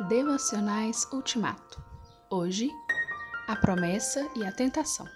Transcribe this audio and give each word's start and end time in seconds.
Devocionais 0.00 1.06
Ultimato. 1.12 1.80
Hoje, 2.28 2.68
a 3.46 3.54
promessa 3.54 4.28
e 4.34 4.44
a 4.44 4.50
tentação. 4.50 5.06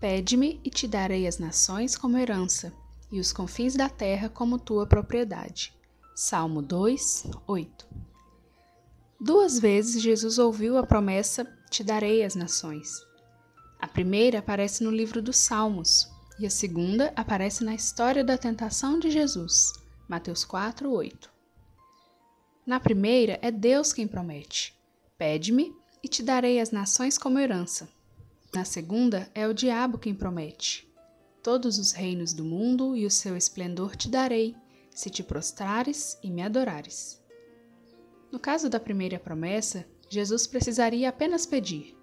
Pede-me 0.00 0.60
e 0.62 0.70
te 0.70 0.86
darei 0.86 1.26
as 1.26 1.36
nações 1.36 1.96
como 1.96 2.16
herança, 2.16 2.72
e 3.10 3.18
os 3.18 3.32
confins 3.32 3.74
da 3.74 3.88
terra 3.88 4.28
como 4.28 4.60
tua 4.60 4.86
propriedade. 4.86 5.74
Salmo 6.14 6.62
2, 6.62 7.26
8. 7.48 7.88
Duas 9.20 9.58
vezes 9.58 10.00
Jesus 10.00 10.38
ouviu 10.38 10.78
a 10.78 10.86
promessa: 10.86 11.44
Te 11.68 11.82
darei 11.82 12.22
as 12.22 12.36
nações. 12.36 13.04
A 13.80 13.88
primeira 13.88 14.38
aparece 14.38 14.84
no 14.84 14.90
livro 14.90 15.20
dos 15.20 15.36
Salmos, 15.36 16.08
e 16.38 16.46
a 16.46 16.50
segunda 16.50 17.12
aparece 17.16 17.64
na 17.64 17.74
história 17.74 18.22
da 18.22 18.38
tentação 18.38 19.00
de 19.00 19.10
Jesus, 19.10 19.72
Mateus 20.08 20.44
4, 20.44 20.88
8. 20.88 21.35
Na 22.66 22.80
primeira, 22.80 23.38
é 23.40 23.50
Deus 23.52 23.92
quem 23.92 24.08
promete: 24.08 24.76
Pede-me 25.16 25.72
e 26.02 26.08
te 26.08 26.20
darei 26.20 26.60
as 26.60 26.72
nações 26.72 27.16
como 27.16 27.38
herança. 27.38 27.88
Na 28.52 28.64
segunda, 28.64 29.30
é 29.36 29.46
o 29.46 29.54
diabo 29.54 29.98
quem 29.98 30.12
promete: 30.12 30.92
Todos 31.44 31.78
os 31.78 31.92
reinos 31.92 32.32
do 32.32 32.44
mundo 32.44 32.96
e 32.96 33.06
o 33.06 33.10
seu 33.10 33.36
esplendor 33.36 33.94
te 33.94 34.08
darei, 34.08 34.56
se 34.90 35.08
te 35.08 35.22
prostrares 35.22 36.18
e 36.24 36.28
me 36.28 36.42
adorares. 36.42 37.22
No 38.32 38.40
caso 38.40 38.68
da 38.68 38.80
primeira 38.80 39.18
promessa, 39.18 39.86
Jesus 40.08 40.44
precisaria 40.48 41.08
apenas 41.08 41.46
pedir. 41.46 41.96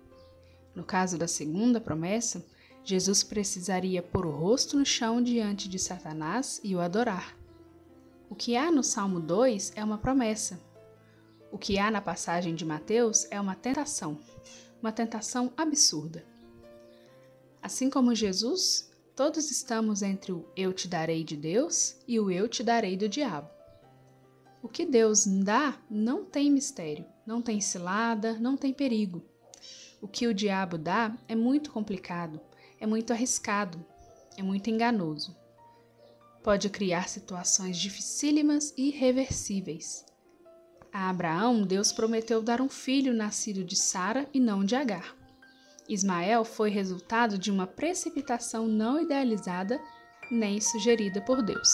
No 0.73 0.86
caso 0.86 1.17
da 1.17 1.27
segunda 1.27 1.81
promessa, 1.81 2.45
Jesus 2.86 3.22
precisaria 3.22 4.02
pôr 4.02 4.25
o 4.25 4.31
rosto 4.31 4.77
no 4.77 4.86
chão 4.86 5.22
diante 5.22 5.67
de 5.67 5.77
Satanás 5.77 6.61
e 6.64 6.73
o 6.73 6.80
adorar. 6.80 7.42
O 8.34 8.36
que 8.36 8.58
há 8.58 8.72
no 8.72 8.84
Salmo 8.84 9.20
2 9.20 9.73
é 9.76 9.84
uma 9.84 10.00
promessa. 10.00 10.60
O 11.52 11.58
que 11.60 11.78
há 11.78 11.92
na 11.92 12.02
passagem 12.02 12.56
de 12.56 12.66
Mateus 12.66 13.28
é 13.30 13.40
uma 13.40 13.53
tentação, 13.53 14.17
uma 14.81 14.92
tentação 14.92 15.53
absurda. 15.56 16.25
Assim 17.62 17.92
como 17.92 18.16
Jesus, 18.16 18.92
todos 19.16 19.52
estamos 19.52 20.02
entre 20.02 20.31
o 20.31 20.50
eu 20.58 20.73
te 20.73 20.88
darei 20.88 21.23
de 21.23 21.38
Deus 21.38 21.95
e 22.08 22.20
o 22.20 22.31
eu 22.31 22.50
te 22.50 22.64
darei 22.64 22.98
do 22.98 23.08
diabo. 23.08 23.52
O 24.64 24.68
que 24.68 24.84
Deus 24.84 25.28
dá 25.28 25.80
não 25.88 26.25
tem 26.25 26.50
mistério, 26.50 27.06
não 27.28 27.40
tem 27.40 27.62
cilada, 27.62 28.34
não 28.40 28.58
tem 28.58 28.73
perigo. 28.73 29.23
O 30.02 30.08
que 30.08 30.25
o 30.25 30.34
diabo 30.34 30.75
dá 30.75 31.16
é 31.28 31.36
muito 31.36 31.72
complicado, 31.72 32.42
é 32.80 32.88
muito 32.88 33.14
arriscado, 33.14 33.86
é 34.36 34.42
muito 34.42 34.72
enganoso 34.72 35.42
pode 36.44 36.69
criar 36.69 37.08
situações 37.08 37.77
dificílimas 37.77 38.73
e 38.77 38.89
irreversíveis. 38.89 40.05
A 40.91 41.09
Abraão, 41.09 41.63
Deus 41.63 41.91
prometeu 41.91 42.41
dar 42.41 42.61
um 42.61 42.69
filho 42.69 43.13
nascido 43.13 43.63
de 43.63 43.75
Sara 43.75 44.30
e 44.33 44.39
não 44.39 44.63
de 44.63 44.75
Agar. 44.75 45.16
Ismael 45.89 46.45
foi 46.45 46.69
resultado 46.69 47.38
de 47.38 47.50
uma 47.50 47.66
precipitação 47.66 48.67
não 48.67 49.02
idealizada 49.02 49.81
nem 50.30 50.61
sugerida 50.61 51.22
por 51.22 51.41
Deus. 51.41 51.73